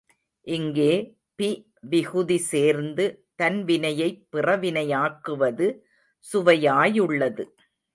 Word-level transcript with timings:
இங்கே 0.41 1.17
பி 1.35 1.71
விகுதி 1.81 2.37
சேர்ந்து 2.37 3.27
தன்வினையைப் 3.41 4.27
பிறவினையாக்குவது 4.31 5.79
சுவையாயுள்ளது. 6.33 7.45